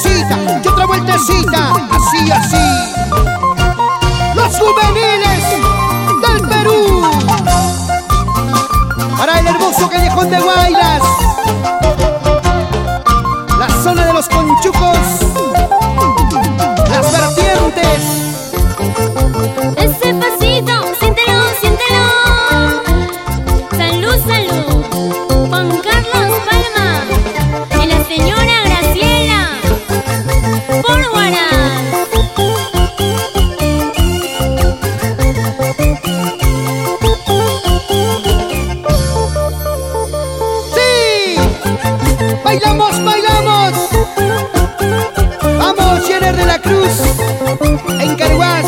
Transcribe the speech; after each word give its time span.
vueltecita 0.00 0.60
y 0.62 0.68
otra 0.68 0.86
vueltecita, 0.86 1.72
así, 1.90 2.30
así. 2.30 2.56
Los 4.34 4.58
juveniles 4.58 5.44
del 6.22 6.48
Perú. 6.48 7.02
Para 9.16 9.40
el 9.40 9.46
hermoso 9.46 9.88
callejón 9.88 10.30
de 10.30 10.40
Guaylas. 10.40 10.79
¡Bailamos, 42.50 43.04
bailamos! 43.04 43.72
Vamos, 45.56 46.04
Jenner 46.04 46.34
de 46.34 46.46
la 46.46 46.60
Cruz, 46.60 46.90
en 48.00 48.16
Caruás, 48.16 48.66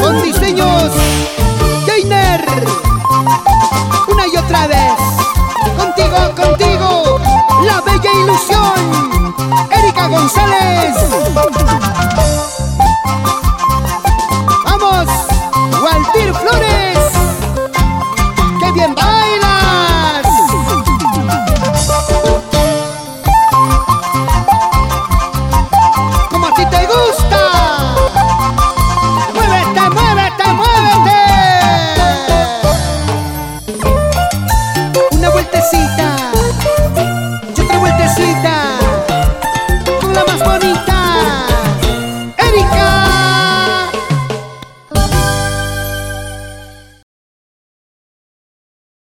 con 0.00 0.22
diseños 0.22 0.92
Jainer. 1.88 2.46
Una 4.06 4.28
y 4.28 4.36
otra 4.36 4.68
vez, 4.68 4.92
contigo, 5.76 6.18
contigo, 6.36 7.20
la 7.66 7.80
bella 7.80 8.12
ilusión, 8.12 9.34
Erika 9.72 10.06
González. 10.06 10.94